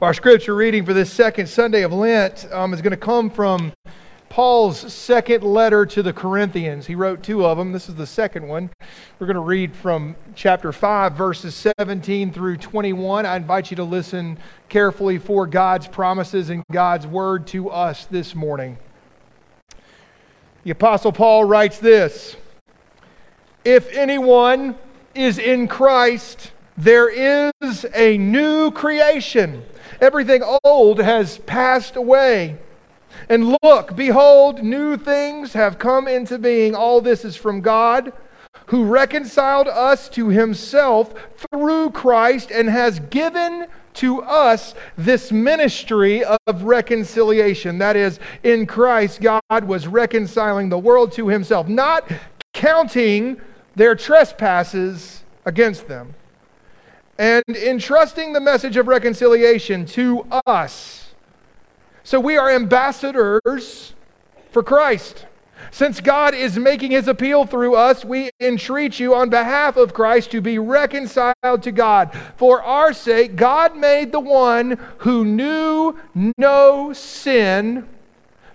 [0.00, 3.72] Our scripture reading for this second Sunday of Lent um, is going to come from
[4.28, 6.86] Paul's second letter to the Corinthians.
[6.86, 7.72] He wrote two of them.
[7.72, 8.70] This is the second one.
[9.18, 13.26] We're going to read from chapter 5, verses 17 through 21.
[13.26, 14.38] I invite you to listen
[14.68, 18.78] carefully for God's promises and God's word to us this morning.
[20.62, 22.36] The Apostle Paul writes this
[23.64, 24.76] If anyone
[25.16, 29.64] is in Christ, there is a new creation.
[30.00, 32.56] Everything old has passed away.
[33.28, 36.74] And look, behold, new things have come into being.
[36.74, 38.12] All this is from God,
[38.66, 46.62] who reconciled us to himself through Christ and has given to us this ministry of
[46.62, 47.78] reconciliation.
[47.78, 52.08] That is, in Christ, God was reconciling the world to himself, not
[52.52, 53.40] counting
[53.74, 56.14] their trespasses against them
[57.18, 61.14] and entrusting the message of reconciliation to us.
[62.04, 63.94] So we are ambassadors
[64.50, 65.26] for Christ.
[65.70, 70.30] Since God is making his appeal through us, we entreat you on behalf of Christ
[70.30, 72.16] to be reconciled to God.
[72.36, 75.98] For our sake, God made the one who knew
[76.38, 77.86] no sin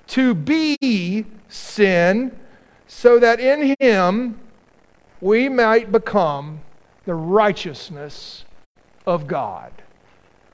[0.08, 2.38] to be sin,
[2.88, 4.40] so that in him
[5.22, 6.62] we might become
[7.06, 8.46] the righteousness
[9.06, 9.72] of God.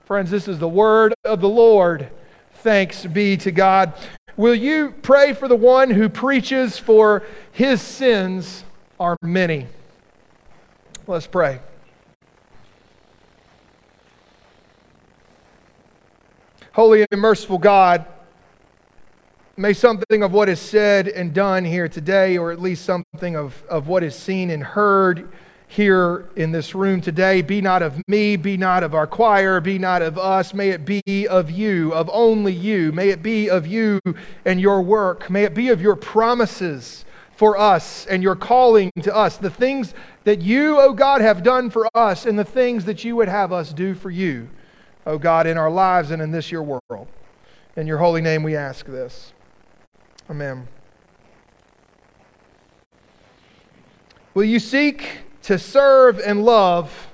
[0.05, 2.09] Friends, this is the word of the Lord.
[2.55, 3.93] Thanks be to God.
[4.37, 8.63] Will you pray for the one who preaches for his sins
[8.99, 9.67] are many?
[11.07, 11.59] Let's pray.
[16.71, 18.05] Holy and merciful God,
[19.57, 23.61] may something of what is said and done here today, or at least something of,
[23.69, 25.29] of what is seen and heard,
[25.69, 29.77] here in this room today be not of me, be not of our choir, be
[29.77, 30.51] not of us.
[30.51, 32.91] May it be of you, of only you.
[32.91, 34.01] May it be of you
[34.45, 35.29] and your work.
[35.29, 39.37] May it be of your promises for us and your calling to us.
[39.37, 39.93] The things
[40.23, 43.29] that you, O oh God, have done for us and the things that you would
[43.29, 44.49] have us do for you,
[45.05, 47.07] O oh God, in our lives and in this your world.
[47.75, 49.33] In your holy name we ask this.
[50.31, 50.67] Amen.
[54.33, 57.07] Will you seek to serve and love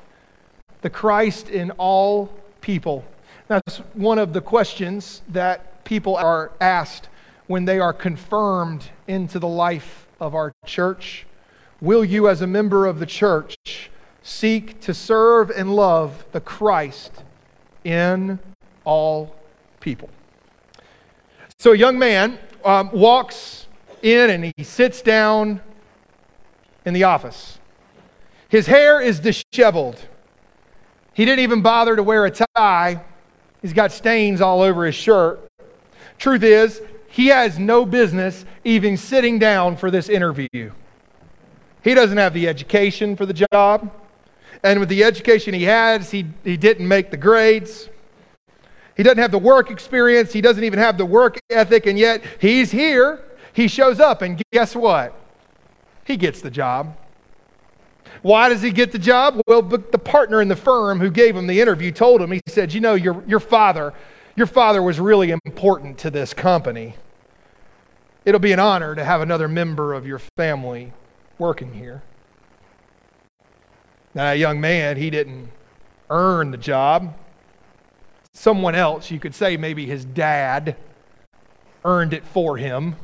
[0.81, 2.29] the Christ in all
[2.59, 3.05] people?
[3.47, 7.07] That's one of the questions that people are asked
[7.47, 11.25] when they are confirmed into the life of our church.
[11.79, 13.55] Will you, as a member of the church,
[14.21, 17.23] seek to serve and love the Christ
[17.85, 18.37] in
[18.83, 19.33] all
[19.79, 20.09] people?
[21.57, 23.67] So, a young man um, walks
[24.01, 25.61] in and he sits down
[26.83, 27.59] in the office.
[28.49, 29.99] His hair is disheveled.
[31.13, 33.01] He didn't even bother to wear a tie.
[33.61, 35.47] He's got stains all over his shirt.
[36.17, 40.71] Truth is, he has no business even sitting down for this interview.
[41.83, 43.91] He doesn't have the education for the job.
[44.63, 47.89] And with the education he has, he, he didn't make the grades.
[48.97, 50.33] He doesn't have the work experience.
[50.33, 51.85] He doesn't even have the work ethic.
[51.85, 53.23] And yet, he's here.
[53.53, 54.21] He shows up.
[54.21, 55.13] And guess what?
[56.05, 56.97] He gets the job.
[58.25, 59.39] Why does he get the job?
[59.45, 62.73] Well, the partner in the firm who gave him the interview told him, he said,
[62.73, 63.93] You know, your, your father,
[64.35, 66.95] your father was really important to this company.
[68.25, 70.91] It'll be an honor to have another member of your family
[71.37, 72.01] working here.
[74.15, 75.51] Now, that young man, he didn't
[76.09, 77.15] earn the job.
[78.33, 80.75] Someone else, you could say maybe his dad,
[81.83, 82.95] earned it for him.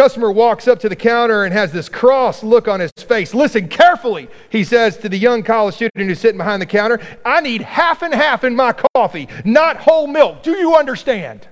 [0.00, 3.34] Customer walks up to the counter and has this cross look on his face.
[3.34, 6.98] Listen carefully, he says to the young college student who's sitting behind the counter.
[7.22, 10.42] I need half and half in my coffee, not whole milk.
[10.42, 11.48] Do you understand?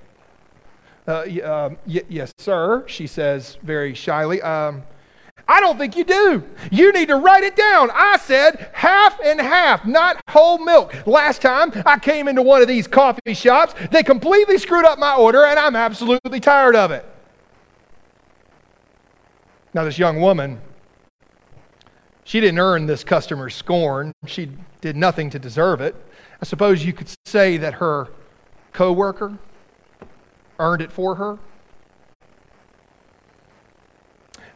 [1.07, 4.41] Uh, uh, y- yes, sir, she says very shyly.
[4.41, 4.81] Um,
[5.47, 6.43] I don't think you do.
[6.71, 7.91] You need to write it down.
[7.93, 11.05] I said half and half, not whole milk.
[11.05, 15.13] Last time I came into one of these coffee shops, they completely screwed up my
[15.13, 17.05] order, and I'm absolutely tired of it.
[19.73, 20.61] Now, this young woman,
[22.23, 24.13] she didn't earn this customer's scorn.
[24.25, 24.51] She
[24.81, 25.95] did nothing to deserve it.
[26.41, 28.07] I suppose you could say that her
[28.73, 29.37] coworker
[30.57, 31.37] earned it for her.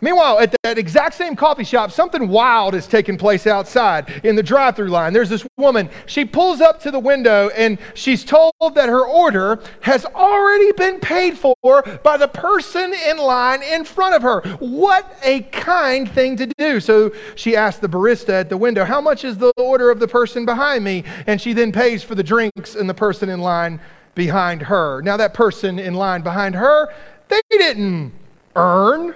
[0.04, 4.44] Meanwhile, at that exact same coffee shop, something wild is taking place outside in the
[4.44, 5.14] drive through line.
[5.14, 5.90] There's this woman.
[6.08, 11.00] She pulls up to the window and she's told that her order has already been
[11.00, 11.56] paid for
[12.04, 14.42] by the person in line in front of her.
[14.60, 16.82] What a kind thing to do.
[16.82, 20.08] So she asks the barista at the window, How much is the order of the
[20.10, 21.06] person behind me?
[21.28, 23.80] And she then pays for the drinks and the person in line
[24.16, 25.02] behind her.
[25.02, 26.94] Now, that person in line behind her,
[27.30, 28.12] they didn't
[28.58, 29.16] earn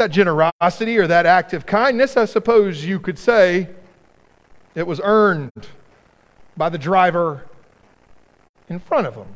[0.00, 3.68] that generosity or that act of kindness, I suppose you could say
[4.74, 5.52] it was earned
[6.56, 7.44] by the driver
[8.68, 9.26] in front of him.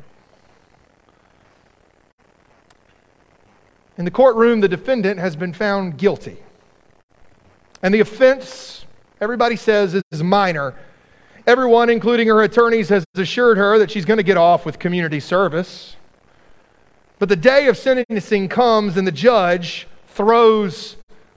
[3.97, 6.37] In the courtroom, the defendant has been found guilty.
[7.83, 8.85] And the offense,
[9.21, 10.73] everybody says, is minor.
[11.45, 15.19] Everyone, including her attorneys, has assured her that she's going to get off with community
[15.19, 15.95] service.
[17.19, 20.95] But the day of sentencing comes, and the judge throws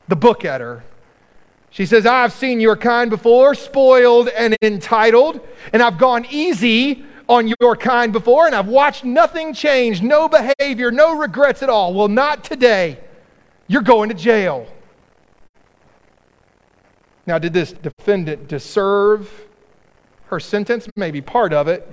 [0.09, 0.85] the book at her.
[1.71, 5.41] She says, I've seen your kind before, spoiled and entitled,
[5.73, 10.91] and I've gone easy on your kind before, and I've watched nothing change, no behavior,
[10.91, 11.93] no regrets at all.
[11.93, 12.99] Well, not today.
[13.67, 14.67] You're going to jail.
[17.27, 19.31] Now, did this defendant deserve
[20.29, 20.89] her sentence?
[20.97, 21.87] Maybe part of it,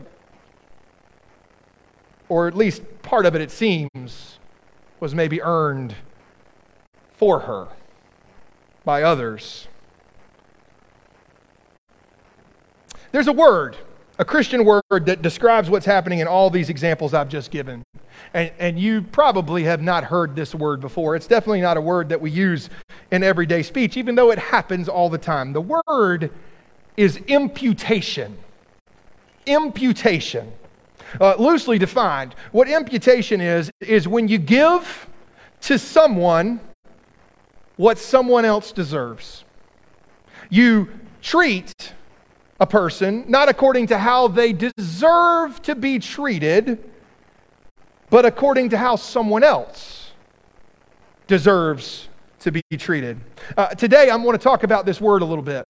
[2.29, 4.39] or at least part of it, it seems,
[5.01, 5.95] was maybe earned
[7.17, 7.67] for her
[8.83, 9.67] by others.
[13.11, 13.77] There's a word,
[14.19, 17.83] a Christian word that describes what's happening in all these examples I've just given.
[18.33, 21.15] And, and you probably have not heard this word before.
[21.15, 22.69] It's definitely not a word that we use
[23.11, 25.53] in everyday speech, even though it happens all the time.
[25.53, 26.31] The word
[26.97, 28.37] is imputation.
[29.45, 30.51] Imputation.
[31.21, 35.07] Uh, loosely defined, what imputation is, is when you give
[35.61, 36.59] to someone
[37.77, 39.43] what someone else deserves.
[40.49, 40.89] You
[41.21, 41.93] treat
[42.59, 46.89] a person not according to how they deserve to be treated,
[48.09, 50.11] but according to how someone else
[51.27, 52.07] deserves
[52.39, 53.19] to be treated.
[53.57, 55.67] Uh, today, I'm going to talk about this word a little bit.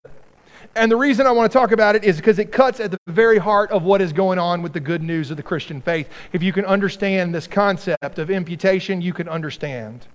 [0.75, 2.97] And the reason I want to talk about it is because it cuts at the
[3.07, 6.09] very heart of what is going on with the good news of the Christian faith.
[6.33, 10.05] If you can understand this concept of imputation, you can understand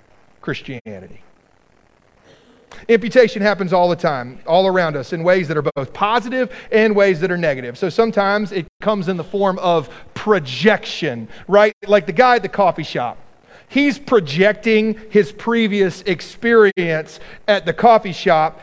[0.43, 1.23] Christianity.
[2.89, 6.95] Imputation happens all the time, all around us, in ways that are both positive and
[6.95, 7.77] ways that are negative.
[7.79, 11.75] So sometimes it comes in the form of projection, right?
[11.87, 13.19] Like the guy at the coffee shop.
[13.69, 18.61] He's projecting his previous experience at the coffee shop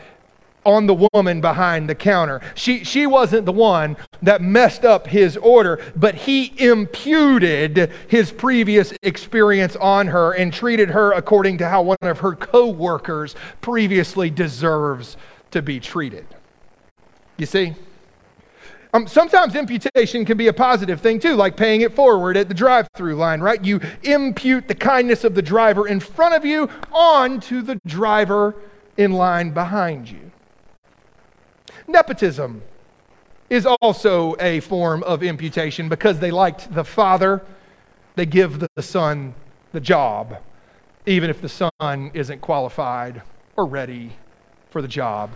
[0.68, 2.42] on the woman behind the counter.
[2.54, 8.92] She, she wasn't the one that messed up his order, but he imputed his previous
[9.02, 15.16] experience on her and treated her according to how one of her co-workers previously deserves
[15.52, 16.26] to be treated.
[17.38, 17.74] You see?
[18.92, 22.54] Um, sometimes imputation can be a positive thing too, like paying it forward at the
[22.54, 23.62] drive through line, right?
[23.64, 28.54] You impute the kindness of the driver in front of you onto the driver
[28.98, 30.28] in line behind you.
[31.88, 32.62] Nepotism
[33.48, 37.42] is also a form of imputation because they liked the father,
[38.14, 39.34] they give the son
[39.72, 40.36] the job,
[41.06, 43.22] even if the son isn't qualified
[43.56, 44.12] or ready
[44.68, 45.30] for the job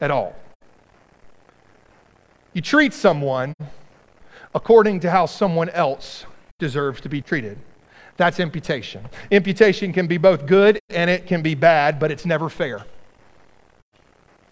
[0.00, 0.36] at all.
[2.52, 3.52] You treat someone
[4.54, 6.24] according to how someone else
[6.60, 7.58] deserves to be treated.
[8.16, 9.08] That's imputation.
[9.32, 12.84] Imputation can be both good and it can be bad, but it's never fair.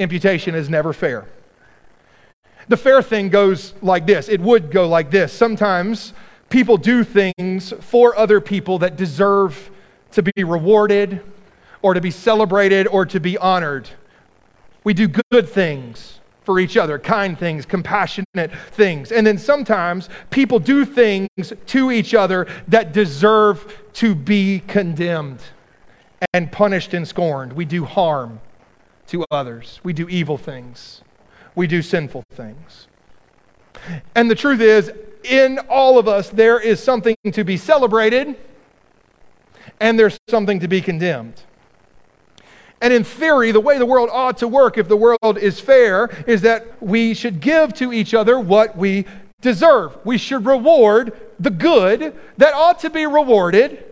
[0.03, 1.27] Imputation is never fair.
[2.69, 5.33] The fair thing goes like this it would go like this.
[5.33, 6.13] Sometimes
[6.49, 9.71] people do things for other people that deserve
[10.13, 11.21] to be rewarded
[11.83, 13.89] or to be celebrated or to be honored.
[14.85, 19.13] We do good things for each other, kind things, compassionate things.
[19.13, 25.41] And then sometimes people do things to each other that deserve to be condemned
[26.35, 27.53] and punished and scorned.
[27.53, 28.41] We do harm
[29.09, 31.03] to others, we do evil things,
[31.55, 32.89] we do sinful things.
[34.15, 34.93] And the truth is,
[35.25, 38.37] in all of us, there is something to be celebrated
[39.81, 41.43] and there's something to be condemned.
[42.81, 46.09] And in theory, the way the world ought to work, if the world is fair,
[46.27, 49.07] is that we should give to each other what we
[49.41, 49.97] deserve.
[50.05, 53.85] We should reward the good that ought to be rewarded,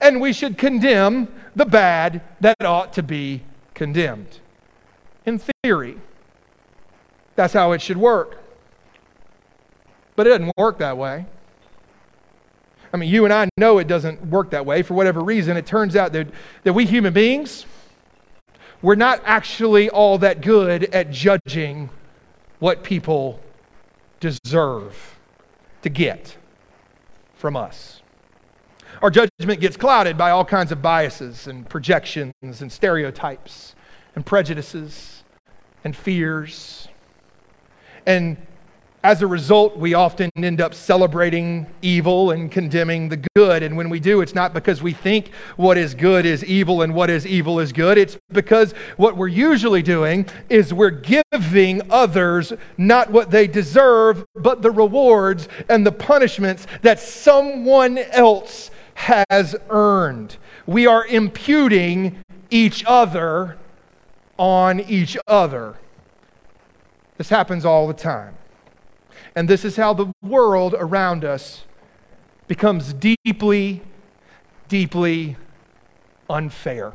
[0.00, 3.42] and we should condemn the bad that ought to be
[3.74, 4.40] condemned.
[5.26, 5.96] In theory,
[7.34, 8.42] that's how it should work.
[10.16, 11.26] But it doesn't work that way.
[12.92, 15.56] I mean, you and I know it doesn't work that way for whatever reason.
[15.56, 16.28] It turns out that,
[16.62, 17.66] that we human beings,
[18.82, 21.90] we're not actually all that good at judging
[22.60, 23.40] what people
[24.20, 25.18] deserve
[25.82, 26.36] to get
[27.34, 28.00] from us.
[29.02, 33.74] Our judgment gets clouded by all kinds of biases and projections and stereotypes
[34.14, 35.24] and prejudices
[35.82, 36.88] and fears.
[38.06, 38.36] And
[39.02, 43.62] as a result, we often end up celebrating evil and condemning the good.
[43.62, 46.94] And when we do, it's not because we think what is good is evil and
[46.94, 47.98] what is evil is good.
[47.98, 54.62] It's because what we're usually doing is we're giving others not what they deserve, but
[54.62, 60.36] the rewards and the punishments that someone else has earned.
[60.66, 63.58] We are imputing each other
[64.38, 65.76] on each other.
[67.16, 68.34] This happens all the time.
[69.36, 71.64] And this is how the world around us
[72.46, 73.82] becomes deeply,
[74.68, 75.36] deeply
[76.28, 76.92] unfair.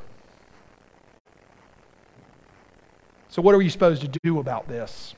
[3.29, 5.15] So, what are we supposed to do about this?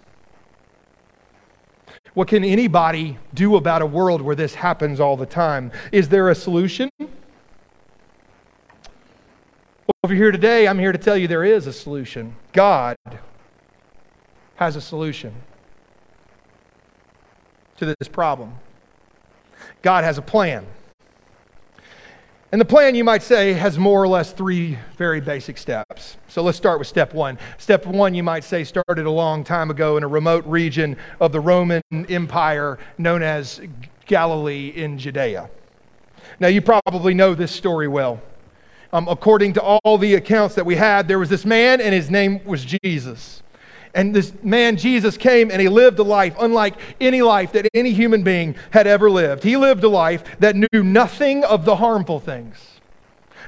[2.14, 5.72] What can anybody do about a world where this happens all the time?
[5.94, 6.90] Is there a solution?
[7.00, 7.10] Well,
[10.04, 12.36] if you're here today, I'm here to tell you there is a solution.
[12.52, 12.98] God
[14.56, 15.34] has a solution
[17.78, 18.56] to this problem.
[19.82, 20.66] God has a plan.
[22.52, 26.18] And the plan, you might say, has more or less three very basic steps.
[26.28, 27.40] So let's start with step one.
[27.58, 31.32] Step one, you might say, started a long time ago in a remote region of
[31.32, 33.62] the Roman Empire known as
[34.06, 35.50] Galilee in Judea.
[36.42, 38.22] Now, you probably know this story well.
[38.92, 42.10] Um, according to all the accounts that we had, there was this man, and his
[42.10, 43.44] name was Jesus.
[43.94, 47.92] And this man, Jesus, came and he lived a life unlike any life that any
[47.92, 49.44] human being had ever lived.
[49.44, 52.58] He lived a life that knew nothing of the harmful things,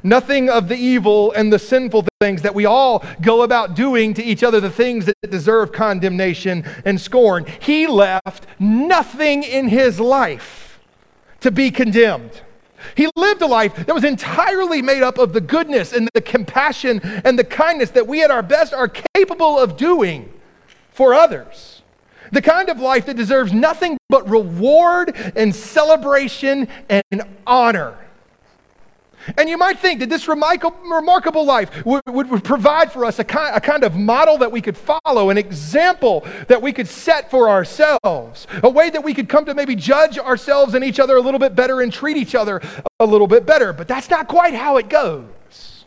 [0.03, 4.23] nothing of the evil and the sinful things that we all go about doing to
[4.23, 7.45] each other, the things that deserve condemnation and scorn.
[7.61, 10.79] He left nothing in his life
[11.39, 12.41] to be condemned.
[12.95, 16.99] He lived a life that was entirely made up of the goodness and the compassion
[17.23, 20.32] and the kindness that we at our best are capable of doing
[20.93, 21.81] for others.
[22.31, 27.97] The kind of life that deserves nothing but reward and celebration and honor.
[29.37, 33.55] And you might think that this remarkable life would, would, provide for us a kind,
[33.55, 37.49] a kind of model that we could follow, an example that we could set for
[37.49, 41.21] ourselves, a way that we could come to maybe judge ourselves and each other a
[41.21, 42.61] little bit better and treat each other
[42.99, 43.71] a little bit better.
[43.71, 45.85] But that's not quite how it goes.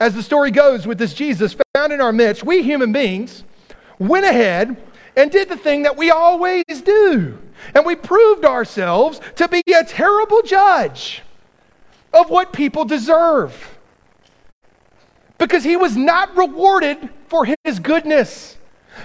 [0.00, 3.44] As the story goes with this Jesus found in our midst, we human beings
[4.08, 4.76] went ahead
[5.16, 7.38] and did the thing that we always do.
[7.74, 11.22] And we proved ourselves to be a terrible judge
[12.12, 13.78] of what people deserve.
[15.38, 18.56] Because he was not rewarded for his goodness.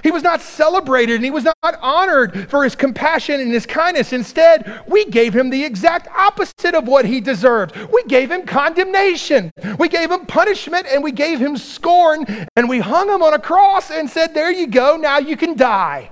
[0.03, 4.13] He was not celebrated and he was not honored for his compassion and his kindness.
[4.13, 7.75] Instead, we gave him the exact opposite of what he deserved.
[7.91, 12.25] We gave him condemnation, we gave him punishment, and we gave him scorn,
[12.55, 15.55] and we hung him on a cross and said, There you go, now you can
[15.55, 16.11] die.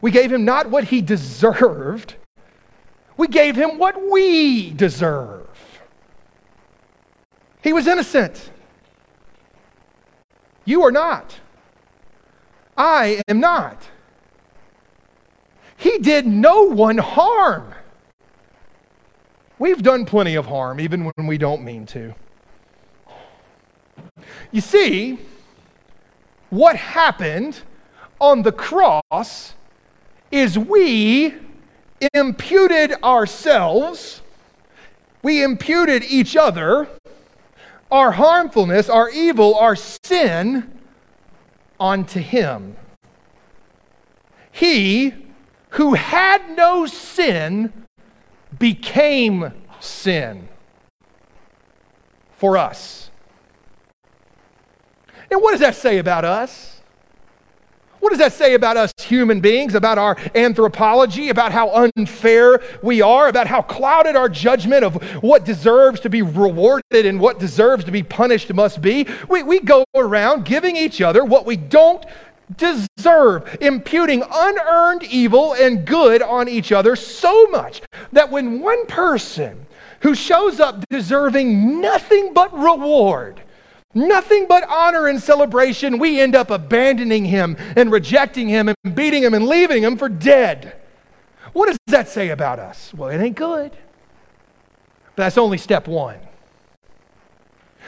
[0.00, 2.14] We gave him not what he deserved,
[3.16, 5.48] we gave him what we deserve.
[7.62, 8.50] He was innocent.
[10.66, 11.40] You are not.
[12.76, 13.82] I am not.
[15.76, 17.74] He did no one harm.
[19.58, 22.14] We've done plenty of harm, even when we don't mean to.
[24.50, 25.18] You see,
[26.50, 27.60] what happened
[28.20, 29.54] on the cross
[30.30, 31.34] is we
[32.12, 34.20] imputed ourselves,
[35.22, 36.88] we imputed each other,
[37.90, 40.73] our harmfulness, our evil, our sin
[41.78, 42.76] onto him.
[44.52, 45.14] He
[45.70, 47.72] who had no sin
[48.58, 50.48] became sin
[52.36, 53.10] for us.
[55.30, 56.80] And what does that say about us?
[57.98, 63.02] What does that say about us human beings, about our anthropology, about how unfair we
[63.02, 67.84] are, about how clouded our judgment of what deserves to be rewarded and what deserves
[67.84, 69.06] to be punished must be?
[69.28, 72.04] We, we go around giving each other what we don't
[72.56, 77.82] deserve, imputing unearned evil and good on each other so much
[78.12, 79.66] that when one person
[80.00, 83.42] who shows up deserving nothing but reward
[83.94, 85.98] Nothing but honor and celebration.
[85.98, 90.08] We end up abandoning him and rejecting him and beating him and leaving him for
[90.08, 90.76] dead.
[91.52, 92.92] What does that say about us?
[92.92, 93.70] Well, it ain't good.
[93.70, 96.18] But that's only step one.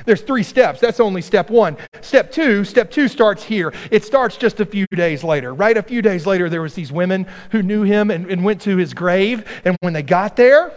[0.04, 0.78] There's three steps.
[0.78, 1.76] That's only step one.
[2.02, 3.72] Step two, step two starts here.
[3.90, 5.76] It starts just a few days later, right?
[5.76, 8.76] A few days later, there was these women who knew him and, and went to
[8.76, 9.44] his grave.
[9.64, 10.72] And when they got there,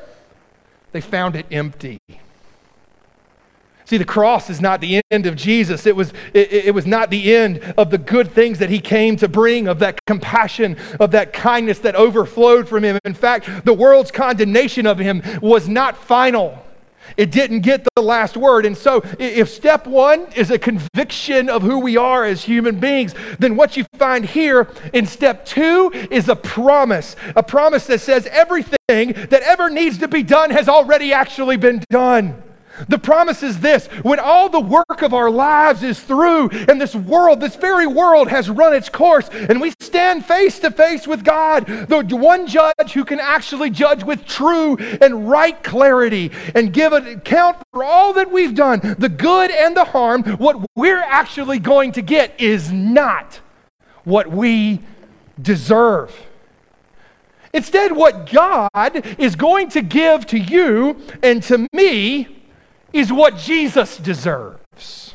[0.93, 1.99] they found it empty.
[3.89, 5.87] See, the cross is not the end of Jesus.
[5.87, 9.15] It was, it, it, was not the end of the good things that he came
[9.15, 12.99] to bring, of that compassion, of that kindness that overflowed from him.
[13.03, 16.63] In fact, the world's condemnation of him was not final.
[17.17, 18.67] It didn't get the last word.
[18.67, 23.15] And so, if step one is a conviction of who we are as human beings,
[23.39, 27.15] then what you find here in step two is a promise.
[27.35, 31.83] A promise that says everything that ever needs to be done has already actually been
[31.89, 32.43] done.
[32.87, 36.95] The promise is this when all the work of our lives is through, and this
[36.95, 41.23] world, this very world, has run its course, and we stand face to face with
[41.23, 46.93] God, the one judge who can actually judge with true and right clarity and give
[46.93, 51.59] an account for all that we've done, the good and the harm, what we're actually
[51.59, 53.39] going to get is not
[54.03, 54.81] what we
[55.41, 56.15] deserve.
[57.53, 62.38] Instead, what God is going to give to you and to me
[62.93, 65.13] is what Jesus deserves.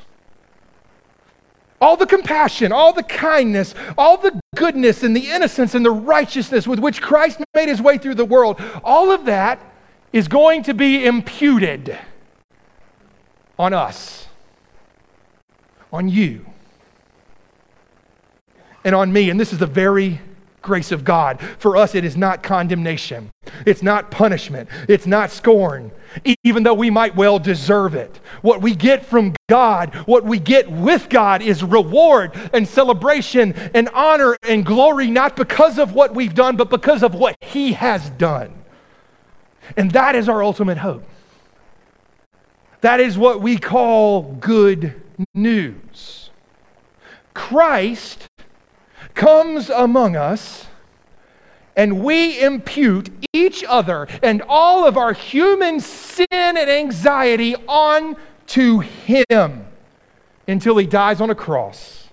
[1.80, 6.66] All the compassion, all the kindness, all the goodness and the innocence and the righteousness
[6.66, 9.60] with which Christ made his way through the world, all of that
[10.12, 11.98] is going to be imputed
[13.58, 14.26] on us,
[15.92, 16.46] on you,
[18.84, 19.28] and on me.
[19.28, 20.20] And this is the very
[20.62, 21.40] grace of God.
[21.58, 23.30] For us, it is not condemnation,
[23.66, 25.90] it's not punishment, it's not scorn,
[26.42, 28.20] even though we might well deserve it.
[28.42, 33.88] What we get from God, what we get with God, is reward and celebration and
[33.90, 38.10] honor and glory, not because of what we've done, but because of what He has
[38.10, 38.52] done.
[39.76, 41.04] And that is our ultimate hope.
[42.80, 45.00] That is what we call good
[45.34, 46.30] news.
[47.32, 48.28] Christ
[49.14, 50.66] comes among us
[51.76, 58.16] and we impute each other and all of our human sin and anxiety on
[58.46, 59.66] to him
[60.46, 62.08] until he dies on a cross.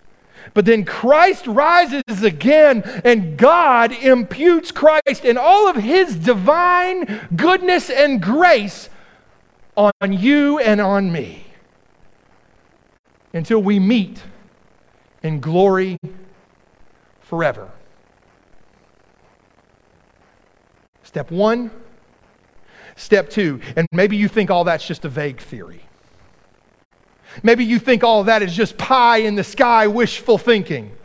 [0.53, 7.89] But then Christ rises again, and God imputes Christ and all of his divine goodness
[7.89, 8.89] and grace
[9.77, 11.45] on you and on me
[13.33, 14.23] until we meet
[15.23, 15.97] in glory
[17.21, 17.71] forever.
[21.11, 21.71] Step one.
[22.95, 25.81] Step two, and maybe you think all that's just a vague theory.
[27.43, 30.95] Maybe you think all that is just pie in the sky wishful thinking.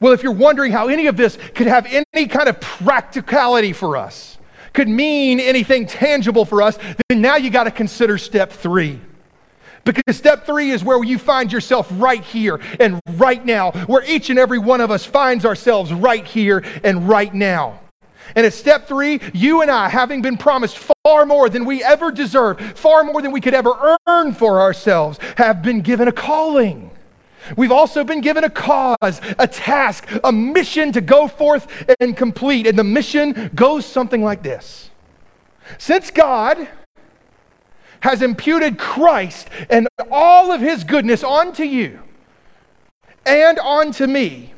[0.00, 3.96] Well, if you're wondering how any of this could have any kind of practicality for
[3.96, 4.36] us,
[4.74, 9.00] could mean anything tangible for us, then now you got to consider step three.
[9.84, 14.28] Because step three is where you find yourself right here and right now, where each
[14.28, 17.80] and every one of us finds ourselves right here and right now.
[18.34, 22.10] And at step three, you and I, having been promised far more than we ever
[22.10, 26.90] deserve, far more than we could ever earn for ourselves, have been given a calling.
[27.56, 31.68] We've also been given a cause, a task, a mission to go forth
[32.00, 32.66] and complete.
[32.66, 34.90] And the mission goes something like this
[35.78, 36.66] Since God
[38.00, 42.00] has imputed Christ and all of his goodness onto you
[43.24, 44.52] and onto me,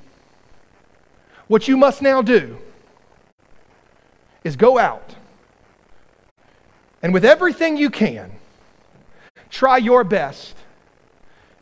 [1.47, 2.59] what you must now do
[4.45, 5.15] is go out
[7.03, 8.31] and with everything you can,
[9.51, 10.55] try your best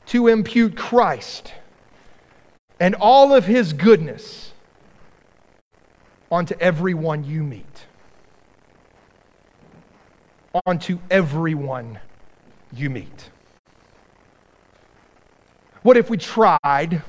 [0.06, 1.52] to impute Christ
[2.80, 4.52] and all of his goodness
[6.30, 7.86] onto everyone you meet
[10.64, 11.98] onto everyone
[12.72, 13.30] you meet?
[15.82, 17.02] What if we tried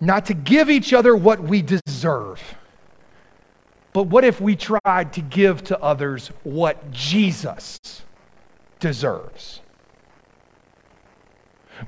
[0.00, 2.40] not to give each other what we deserve?
[3.98, 7.80] But what if we tried to give to others what Jesus
[8.78, 9.60] deserves?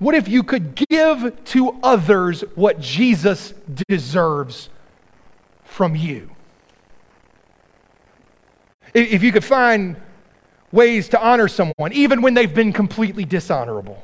[0.01, 3.55] What if you could give to others what Jesus
[3.89, 4.71] deserves
[5.63, 6.31] from you?
[8.93, 9.95] If you could find
[10.73, 14.03] ways to honor someone, even when they've been completely dishonorable.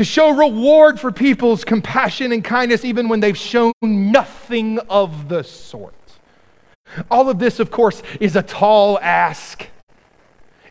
[0.00, 5.44] To show reward for people's compassion and kindness, even when they've shown nothing of the
[5.44, 5.92] sort.
[7.10, 9.68] All of this, of course, is a tall ask.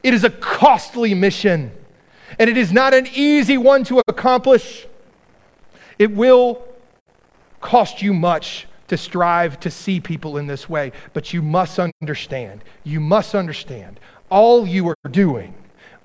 [0.01, 1.71] It is a costly mission,
[2.39, 4.87] and it is not an easy one to accomplish.
[5.99, 6.67] It will
[7.61, 12.63] cost you much to strive to see people in this way, but you must understand,
[12.83, 13.99] you must understand,
[14.31, 15.53] all you are doing,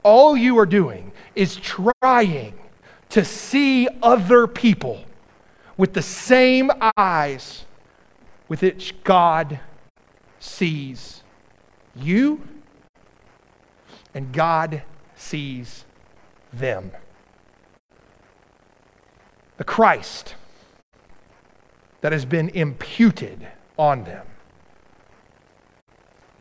[0.02, 2.52] all you are doing is trying
[3.14, 5.04] to see other people
[5.76, 7.64] with the same eyes
[8.48, 9.60] with which God
[10.40, 11.22] sees
[11.94, 12.42] you
[14.14, 14.82] and God
[15.14, 15.84] sees
[16.52, 16.90] them.
[19.58, 20.34] The Christ
[22.00, 23.46] that has been imputed
[23.78, 24.26] on them,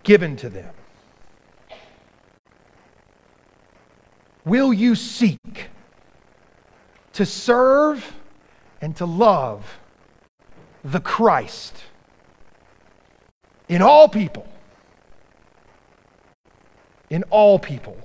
[0.01, 0.73] given to them.
[4.43, 5.52] Will you seek
[7.13, 8.15] to serve
[8.81, 9.79] and to love
[10.83, 11.83] the Christ
[13.69, 14.47] in all people?
[17.09, 17.97] In all people.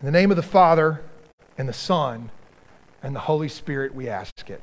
[0.00, 1.02] In the name of the Father
[1.56, 2.30] and the Son
[3.02, 4.60] and the Holy Spirit, we ask it.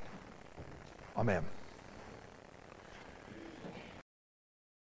[1.18, 1.46] Amen.